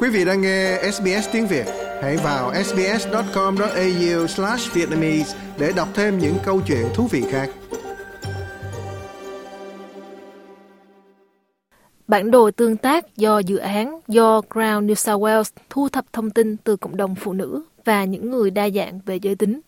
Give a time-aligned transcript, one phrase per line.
[0.00, 1.66] Quý vị đang nghe SBS tiếng Việt,
[2.02, 7.50] hãy vào sbs.com.au/vietnamese để đọc thêm những câu chuyện thú vị khác.
[12.08, 16.30] Bản đồ tương tác do dự án do Crown New South Wales thu thập thông
[16.30, 19.60] tin từ cộng đồng phụ nữ và những người đa dạng về giới tính.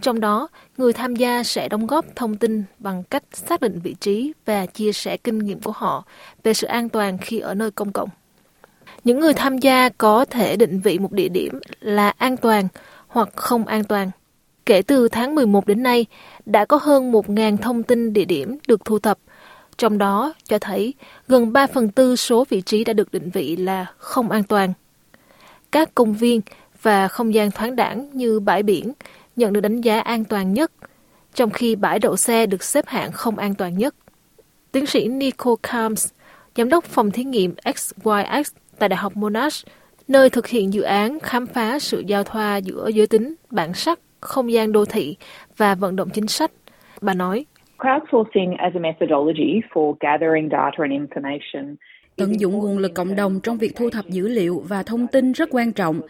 [0.00, 3.94] Trong đó, người tham gia sẽ đóng góp thông tin bằng cách xác định vị
[4.00, 6.04] trí và chia sẻ kinh nghiệm của họ
[6.42, 8.08] về sự an toàn khi ở nơi công cộng.
[9.04, 12.68] Những người tham gia có thể định vị một địa điểm là an toàn
[13.08, 14.10] hoặc không an toàn.
[14.66, 16.06] Kể từ tháng 11 đến nay,
[16.46, 19.18] đã có hơn 1.000 thông tin địa điểm được thu thập,
[19.76, 20.94] trong đó cho thấy
[21.28, 24.72] gần 3 phần tư số vị trí đã được định vị là không an toàn.
[25.72, 26.40] Các công viên
[26.82, 28.92] và không gian thoáng đẳng như bãi biển
[29.36, 30.72] nhận được đánh giá an toàn nhất,
[31.34, 33.94] trong khi bãi đậu xe được xếp hạng không an toàn nhất.
[34.72, 36.08] Tiến sĩ Nico Kams,
[36.56, 39.66] giám đốc phòng thí nghiệm XYX tại Đại học Monash,
[40.08, 43.98] nơi thực hiện dự án khám phá sự giao thoa giữa giới tính, bản sắc,
[44.20, 45.16] không gian đô thị
[45.56, 46.50] và vận động chính sách.
[47.00, 47.44] Bà nói,
[47.78, 51.76] Crowdsourcing as a methodology for gathering data and information
[52.16, 55.32] Tận dụng nguồn lực cộng đồng trong việc thu thập dữ liệu và thông tin
[55.32, 56.00] rất quan trọng.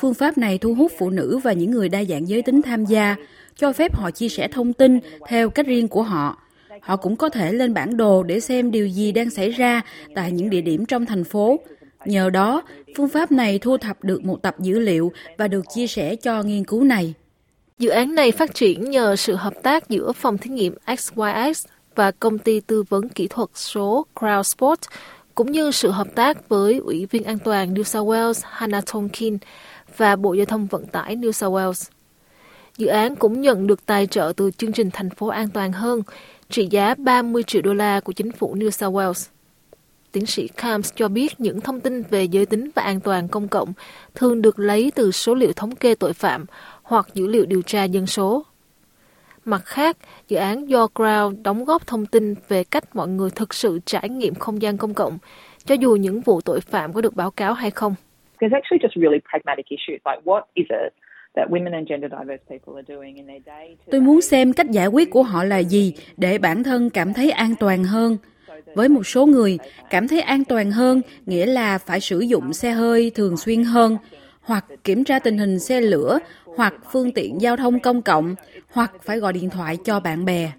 [0.00, 2.84] Phương pháp này thu hút phụ nữ và những người đa dạng giới tính tham
[2.84, 3.16] gia,
[3.56, 4.98] cho phép họ chia sẻ thông tin
[5.28, 6.38] theo cách riêng của họ.
[6.80, 9.80] Họ cũng có thể lên bản đồ để xem điều gì đang xảy ra
[10.14, 11.60] tại những địa điểm trong thành phố.
[12.04, 12.62] Nhờ đó,
[12.96, 16.42] phương pháp này thu thập được một tập dữ liệu và được chia sẻ cho
[16.42, 17.14] nghiên cứu này.
[17.78, 22.10] Dự án này phát triển nhờ sự hợp tác giữa phòng thí nghiệm XYX và
[22.10, 24.76] công ty tư vấn kỹ thuật số CrowdSpot,
[25.34, 29.38] cũng như sự hợp tác với Ủy viên An toàn New South Wales Hannah Tonkin
[29.96, 31.90] và Bộ Giao thông Vận tải New South Wales.
[32.76, 36.02] Dự án cũng nhận được tài trợ từ chương trình thành phố an toàn hơn,
[36.50, 39.28] trị giá 30 triệu đô la của chính phủ New South Wales.
[40.12, 43.48] Tiến sĩ Kams cho biết những thông tin về giới tính và an toàn công
[43.48, 43.72] cộng
[44.14, 46.46] thường được lấy từ số liệu thống kê tội phạm
[46.82, 48.44] hoặc dữ liệu điều tra dân số.
[49.44, 49.96] Mặt khác,
[50.28, 54.08] dự án do Crown đóng góp thông tin về cách mọi người thực sự trải
[54.08, 55.18] nghiệm không gian công cộng,
[55.64, 57.94] cho dù những vụ tội phạm có được báo cáo hay không.
[58.40, 60.92] There's actually just really pragmatic issues like what is it
[63.90, 67.30] Tôi muốn xem cách giải quyết của họ là gì để bản thân cảm thấy
[67.30, 68.16] an toàn hơn.
[68.74, 69.58] Với một số người,
[69.90, 73.96] cảm thấy an toàn hơn nghĩa là phải sử dụng xe hơi thường xuyên hơn,
[74.40, 76.18] hoặc kiểm tra tình hình xe lửa,
[76.56, 78.34] hoặc phương tiện giao thông công cộng,
[78.72, 80.52] hoặc phải gọi điện thoại cho bạn bè.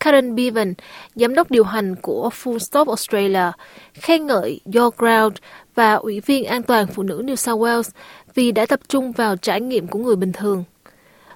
[0.00, 0.74] Karen Bevan,
[1.14, 3.52] giám đốc điều hành của Full Stop Australia,
[3.94, 5.36] khen ngợi Your Ground
[5.74, 7.90] và Ủy viên An toàn Phụ nữ New South Wales
[8.34, 10.64] vì đã tập trung vào trải nghiệm của người bình thường.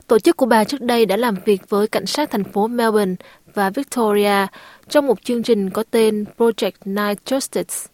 [0.06, 3.14] Tổ chức của bà trước đây đã làm việc với cảnh sát thành phố Melbourne
[3.54, 4.46] và Victoria
[4.88, 7.88] trong một chương trình có tên Project Night Justice.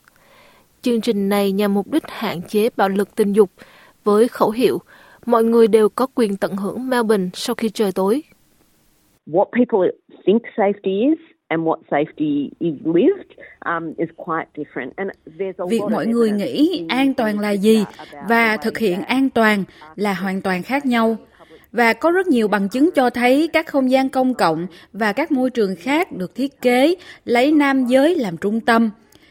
[0.83, 3.51] Chương trình này nhằm mục đích hạn chế bạo lực tình dục
[4.05, 4.79] với khẩu hiệu
[5.27, 8.23] mọi người đều có quyền tận hưởng Melbourne sau khi trời tối.
[9.27, 9.91] What people
[10.27, 13.31] think safety is and what safety is lived
[13.65, 14.91] um, is quite different.
[14.97, 17.85] And there's a Việc mọi người nghĩ an toàn là gì
[18.29, 19.65] và thực hiện an toàn
[19.97, 21.17] là hoàn toàn khác nhau.
[21.73, 25.33] Và có rất nhiều bằng chứng cho thấy các không gian công cộng và các
[25.33, 26.95] môi trường khác được thiết kế
[27.25, 28.91] lấy nam giới làm trung tâm,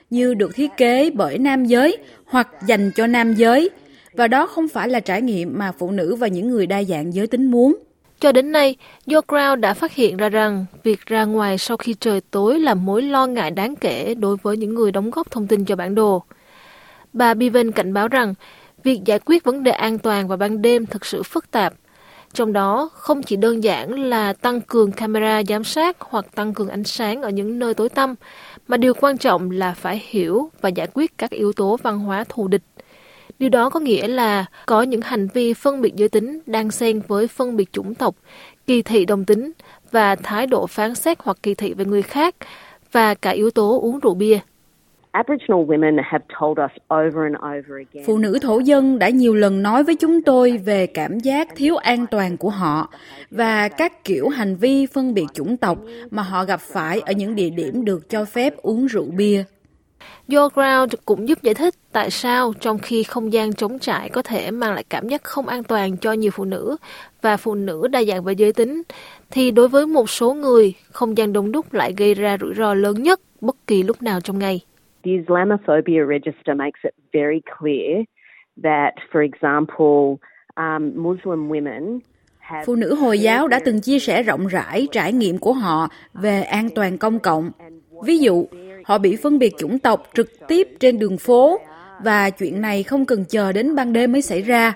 [0.09, 3.69] như được thiết kế bởi nam giới hoặc dành cho nam giới.
[4.13, 7.13] Và đó không phải là trải nghiệm mà phụ nữ và những người đa dạng
[7.13, 7.78] giới tính muốn.
[8.19, 12.22] Cho đến nay, Joe đã phát hiện ra rằng việc ra ngoài sau khi trời
[12.31, 15.66] tối là mối lo ngại đáng kể đối với những người đóng góp thông tin
[15.66, 16.23] cho bản đồ.
[17.13, 18.33] Bà Bevan cảnh báo rằng
[18.83, 21.73] việc giải quyết vấn đề an toàn vào ban đêm thực sự phức tạp.
[22.34, 26.69] Trong đó, không chỉ đơn giản là tăng cường camera giám sát hoặc tăng cường
[26.69, 28.16] ánh sáng ở những nơi tối tăm,
[28.67, 32.23] mà điều quan trọng là phải hiểu và giải quyết các yếu tố văn hóa
[32.23, 32.63] thù địch
[33.40, 37.01] Điều đó có nghĩa là có những hành vi phân biệt giới tính đang xen
[37.07, 38.16] với phân biệt chủng tộc,
[38.67, 39.51] kỳ thị đồng tính
[39.91, 42.35] và thái độ phán xét hoặc kỳ thị về người khác
[42.91, 44.40] và cả yếu tố uống rượu bia.
[48.05, 51.75] Phụ nữ thổ dân đã nhiều lần nói với chúng tôi về cảm giác thiếu
[51.75, 52.89] an toàn của họ
[53.31, 55.77] và các kiểu hành vi phân biệt chủng tộc
[56.11, 59.43] mà họ gặp phải ở những địa điểm được cho phép uống rượu bia.
[60.33, 64.21] Your Ground cũng giúp giải thích tại sao trong khi không gian trống trải có
[64.21, 66.77] thể mang lại cảm giác không an toàn cho nhiều phụ nữ
[67.21, 68.81] và phụ nữ đa dạng về giới tính,
[69.31, 72.73] thì đối với một số người, không gian đông đúc lại gây ra rủi ro
[72.73, 74.61] lớn nhất bất kỳ lúc nào trong ngày.
[75.03, 78.03] The Islamophobia Register makes it very clear
[78.63, 80.17] that, for example,
[80.57, 81.99] um, Muslim women
[82.66, 86.41] Phụ nữ Hồi giáo đã từng chia sẻ rộng rãi trải nghiệm của họ về
[86.41, 87.51] an toàn công cộng.
[88.05, 88.47] Ví dụ,
[88.85, 91.59] họ bị phân biệt chủng tộc trực tiếp trên đường phố
[92.03, 94.73] và chuyện này không cần chờ đến ban đêm mới xảy ra.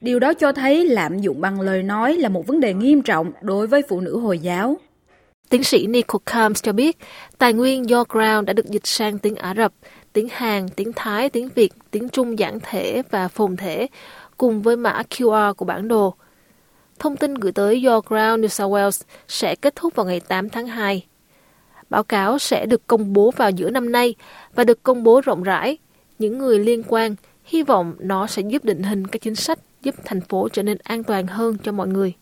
[0.00, 3.32] Điều đó cho thấy lạm dụng bằng lời nói là một vấn đề nghiêm trọng
[3.42, 4.76] đối với phụ nữ Hồi giáo.
[5.50, 6.98] Tiến sĩ Nicole Combs cho biết,
[7.38, 9.72] tài nguyên Your Ground đã được dịch sang tiếng Ả Rập,
[10.12, 13.86] tiếng Hàn, tiếng Thái, tiếng Việt, tiếng Trung giản thể và phồn thể,
[14.36, 16.14] cùng với mã QR của bản đồ.
[16.98, 20.48] Thông tin gửi tới Your Ground New South Wales sẽ kết thúc vào ngày 8
[20.48, 21.06] tháng 2.
[21.90, 24.14] Báo cáo sẽ được công bố vào giữa năm nay
[24.54, 25.78] và được công bố rộng rãi.
[26.18, 27.14] Những người liên quan
[27.44, 30.78] hy vọng nó sẽ giúp định hình các chính sách giúp thành phố trở nên
[30.82, 32.14] an toàn hơn cho mọi người.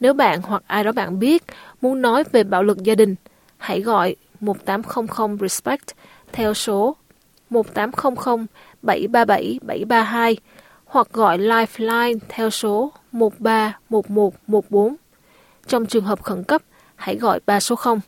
[0.00, 1.44] Nếu bạn hoặc ai đó bạn biết
[1.80, 3.14] muốn nói về bạo lực gia đình,
[3.56, 5.96] hãy gọi 1800 RESPECT
[6.32, 6.96] theo số
[7.50, 8.46] 1800
[8.82, 10.36] 737 732
[10.84, 14.94] hoặc gọi Lifeline theo số 131114.
[15.66, 16.62] Trong trường hợp khẩn cấp,
[16.96, 18.00] hãy gọi 3 số 0.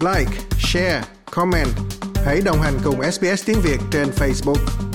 [0.00, 1.68] Like, share, comment.
[2.24, 4.85] Hãy đồng hành cùng SBS tiếng Việt trên Facebook.